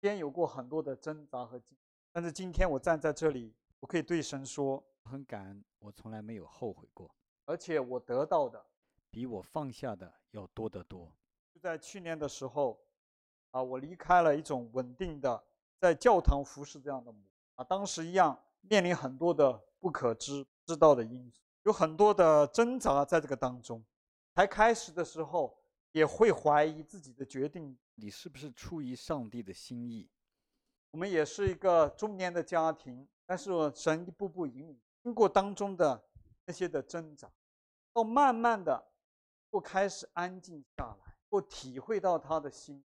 [0.00, 1.76] 今天有过很多的挣扎和经，
[2.12, 7.12] 但是今天我站在这里，我可以对神说，很感恩，我从来没有后悔过。
[7.48, 8.62] 而且我得到的
[9.10, 11.10] 比我放下的要多得多。
[11.54, 12.78] 就在去年的时候，
[13.52, 15.42] 啊，我离开了一种稳定的
[15.80, 17.10] 在教堂服侍这样的
[17.54, 23.82] 啊，当时一样面临很多的不可知知道的因素，有很多的挣扎在这个当中。
[24.34, 25.58] 才开始的时候
[25.92, 30.06] 也会怀疑自己的决定，你是不是出于上帝的心意？
[30.90, 36.04] 我们也是一个中年的家庭，但是我神一步步引领，经过当中的
[36.48, 37.30] 那些的挣扎。
[37.92, 38.82] 到慢慢的，
[39.50, 42.82] 我开始安静下来，我体会到他的心，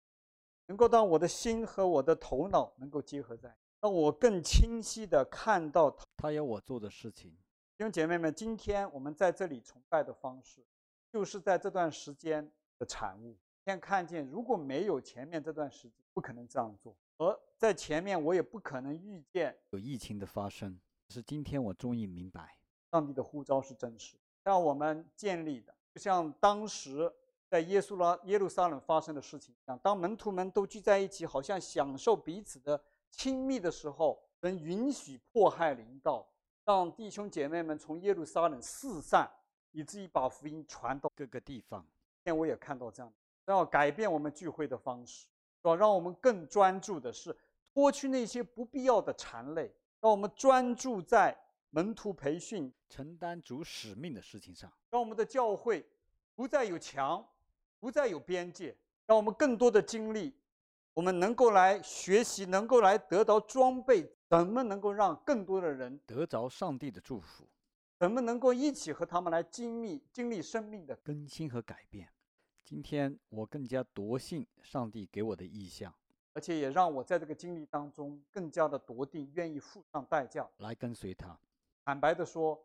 [0.65, 7.31] 能够让我的心和我的头脑能够结合在，让我更清晰的看到他他要我做的事情。
[7.77, 10.61] 弟兄姐妹们，今天我们在这里崇拜的方式，
[11.09, 13.37] 就是在这段时间的产物。
[13.63, 20.77] 先看见，如果没有前面这段时间，不可能这样做；而在前面，我也不可能预见有疫情的发生。
[21.09, 22.57] 是今天我终于明白，
[22.93, 24.15] 上帝的呼召是真实。
[24.43, 27.11] 让我们建立的，就像当时
[27.49, 32.79] 在耶稣拉耶路撒冷发生的事情一样，当门徒们都聚在一起，好像享受彼此的
[33.09, 36.27] 亲密的时候，能允许迫害临到，
[36.65, 39.27] 让弟兄姐妹们从耶路撒冷四散，
[39.71, 41.81] 以至于把福音传到各个地方。
[41.81, 43.11] 今天我也看到这样，
[43.47, 45.25] 要改变我们聚会的方式，
[45.63, 47.35] 要让我们更专注的是
[47.73, 51.35] 脱去那些不必要的缠累，让我们专注在。
[51.75, 55.83] 门徒培训、承担主使命的事情上，让我们的教会
[56.35, 57.27] 不再有墙，
[57.79, 60.31] 不再有边界，让我们更多的精力，
[60.93, 67.43] 我们能够来学习，能够来得到装备，怎么能够让更多的人得着上帝的祝福？
[67.97, 72.07] 怎么能够一起和他们来经历经历生命的更新和改变？
[72.63, 75.91] 今天我更加笃信上帝给我的意向，
[76.33, 81.35] 而且也让我在这个经历当中更加的笃定，愿意付上代价来跟随他。
[81.85, 82.55] 坦白的说，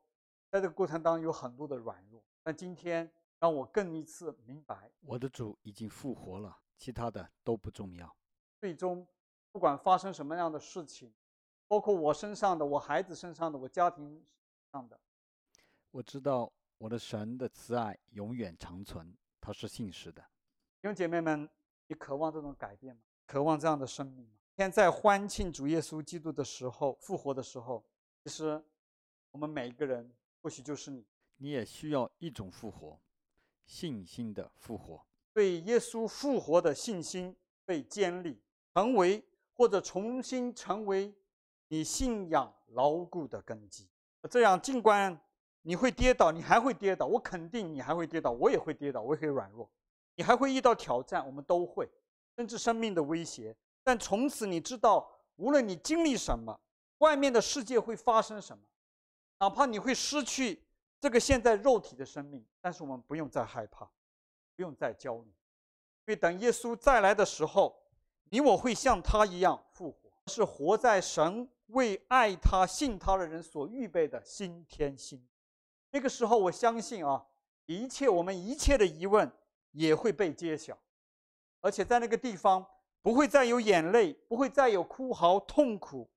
[0.51, 3.11] 在这个过程当中有很多的软弱，但今天
[3.41, 8.17] 让我更一次明白，我的主已经复活了，其他的都不重要。
[8.61, 9.07] 最终，
[9.51, 11.13] 不管发生什么样的事情，
[11.67, 14.25] 包括我身上的、我孩子身上的、我家庭
[14.73, 14.99] 上的。
[15.91, 20.23] 我知道我的神的慈爱永远长存，他是信实的。
[20.81, 21.49] 弟兄姐妹们，
[21.89, 23.03] 你渴望这种改变吗？
[23.27, 24.33] 渴望这样的生命吗？
[24.57, 27.85] 现在欢庆主耶稣基督的时候，复活的时候，
[28.25, 28.63] 其实
[29.31, 30.11] 我们每一个人，
[30.41, 31.05] 或许就是你，
[31.37, 32.99] 你也需要一种复活，
[33.65, 38.41] 信心的复活，对耶稣复活的信心被建立，
[38.75, 39.23] 成为
[39.53, 41.15] 或者重新成为
[41.69, 43.89] 你信仰牢固的根基。
[44.31, 45.19] 这样，尽管
[45.63, 49.71] 你会跌倒，你还会跌倒，我肯定你还会跌倒，我也会跌倒，我也会软弱，
[50.17, 51.89] 你还会遇到挑战，我们都会，
[52.37, 53.55] 甚至生命的威胁。
[53.85, 56.59] 但从此你知道，无论你经历什么，
[56.99, 58.63] 外面的世界会发生什么，
[59.39, 60.63] 哪怕你会失去
[61.01, 63.89] 这个现在肉体的生命，但是我们不用再害怕，
[64.57, 65.35] 不用再焦虑，因
[66.07, 67.81] 为等耶稣再来的时候，
[68.31, 75.27] 你我会像他一样复活，是活在神为爱他、信他的人所预备的新天新。
[75.91, 77.27] 那个时候，我相信啊，
[77.67, 79.31] 一切我们一切的疑问
[79.73, 80.79] 也会被揭晓，
[81.61, 82.67] 而且在那个地方。
[83.01, 86.11] 不会再有眼泪，不会再有哭嚎痛苦，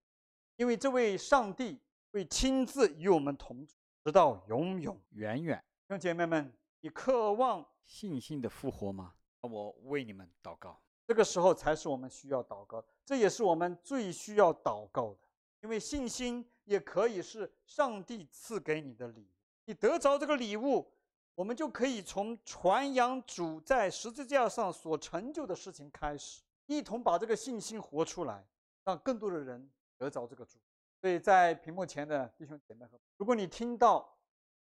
[0.58, 1.80] 因为这位上帝
[2.12, 5.57] 会亲自与我们同住，直到永永远远。
[5.88, 9.14] 弟兄姐妹们，你渴望信心的复活吗？
[9.41, 10.80] 我为你们祷告。
[11.07, 15.28] 这个时候才是我们需要祷告，这也是我们最需要祷告的，
[15.62, 19.34] 因为信心也可以是上帝赐给你的礼物。
[19.66, 20.91] 你得着这个礼物，
[21.36, 26.41] 我们就可以从传扬主在十字架上所成就的事情开始。
[26.68, 28.45] 一同把这个信心活出来，
[28.84, 30.59] 让更多的人得着这个主。
[31.02, 32.86] 所以在屏幕前的弟兄姐妹，
[33.18, 34.18] 如果你听到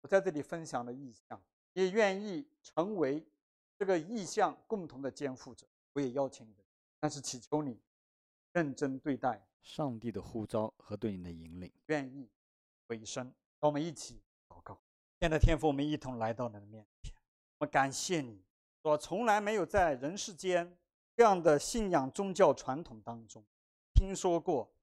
[0.00, 1.40] 我在这里分享的意向，
[1.74, 3.24] 也愿意成为
[3.78, 6.56] 这个意向共同的肩负者，我也邀请你。
[6.98, 7.78] 但是祈求你
[8.52, 12.28] 认真对待上帝的呼召和对你的引领，愿意
[12.88, 13.24] 委身。
[13.60, 14.80] 让我们一起祷告。
[15.20, 17.14] 现在天父，我们一同来到你的面前，
[17.58, 18.42] 我感谢你，
[18.82, 20.76] 我从来没有在人世间。
[21.16, 23.44] 这样的信仰宗教传统当中，
[23.94, 24.73] 听说过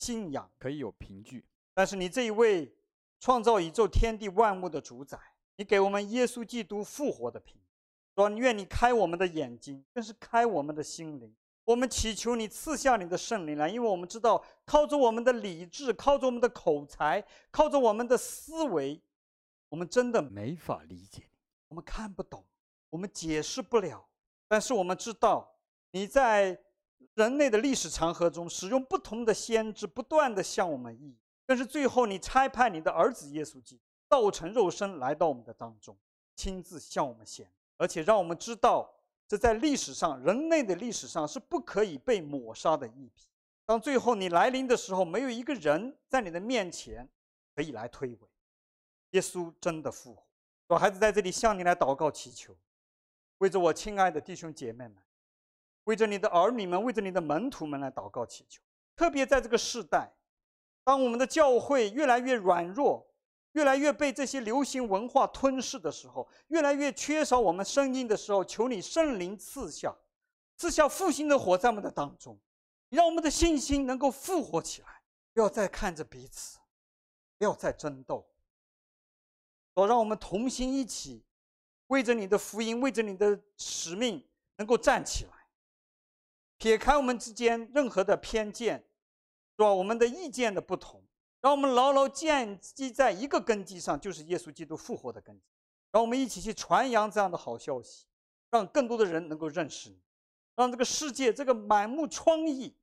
[0.00, 1.44] 信仰可以有凭据，
[1.74, 2.74] 但是你这一位
[3.20, 5.18] 创造宇宙天地万物的主宰，
[5.56, 7.78] 你给我们耶稣基督复活的凭据，
[8.16, 11.32] 说愿你开我们的眼睛，更是开我们的心灵。
[11.64, 19.00] 我们祈求你赐下你的圣灵来，因为我们知道靠着我们的理智，靠着我们的口才，靠着我们的思维，
[19.68, 21.30] 我们真的没法理解你，
[21.68, 22.44] 我们看不懂，
[22.88, 24.08] 我们解释不了，
[24.48, 25.56] 但是我们知道。
[25.92, 26.56] 你在
[27.14, 35.96] 人类的历史长河中，使用不同的先知，不断地向我们预言，但是最后你差派你的儿子耶稣基督，道成肉身来到我们的当中，
[36.36, 38.90] 亲自向我们显，而且让我们知道，
[39.26, 43.26] 这在历史上，人类的历史上是不可以被抹杀的一笔。
[43.66, 47.08] 当最后你来临的时候，没有一个人在你的面前
[47.54, 48.26] 可以来推诿。
[49.10, 50.24] 耶稣真的复活，
[50.68, 52.56] 我孩子在这里向你来祷告祈求，
[53.38, 54.96] 为着我亲爱的弟兄姐妹们。
[55.90, 58.62] 为着你的儿女们，为着你的门徒们来祷告祈求。
[58.94, 60.08] 特别在这个世代，
[60.84, 63.04] 当我们的教会越来越软弱，
[63.54, 69.92] 越来越被这些流行文化吞噬的时候，越来越缺少我们声音的时候，求你圣灵赐下，
[70.56, 72.38] 赐下复兴的火在我们的当中，
[72.90, 75.02] 让我们的信心能够复活起来。
[75.32, 76.60] 不要再看着彼此，
[77.36, 78.24] 不要再争斗，
[79.74, 81.24] 好让我们同心一起，
[81.88, 84.24] 为着你的福音，为着你的使命，
[84.54, 85.39] 能够站起来。
[86.60, 88.76] 撇开我们之间任何的偏见，
[89.56, 89.72] 是吧？
[89.72, 91.02] 我们的意见的不同，
[91.40, 95.42] 让我们牢牢建基在一个根基上，就是耶稣基督复活的根基。
[95.90, 98.04] 让我们一起去传扬这样的好消息，
[98.50, 99.98] 让更多的人能够认识你，
[100.54, 102.74] 让这个世界这个满目疮痍、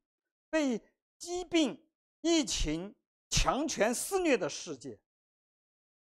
[0.50, 0.82] 被
[1.20, 1.80] 疾病、
[2.22, 2.96] 疫情、
[3.30, 5.00] 强权肆虐的世界，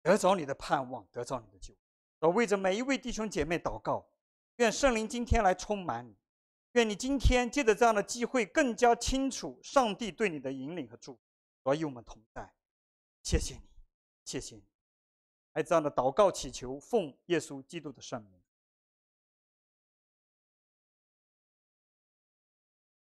[0.02, 1.74] 得着你的盼望，得着你的救。
[2.20, 4.06] 我为着每一位弟兄姐妹祷告，
[4.56, 6.14] 愿圣灵今天来充满你。
[6.72, 11.14] 愿你今天借着这样的机会，更加清楚上帝对你的引领和祝
[11.62, 12.54] 福，与我们同在。
[13.22, 13.62] 谢谢你，
[14.24, 14.64] 谢谢你，
[15.52, 18.41] 还这样的祷告祈求，奉耶稣基督的圣名。